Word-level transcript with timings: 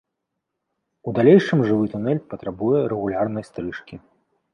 У 1.09 1.11
далейшым 1.19 1.59
жывы 1.67 1.85
тунэль 1.91 2.21
патрабуе 2.31 2.79
рэгулярнай 2.95 3.47
стрыжкі. 3.49 3.95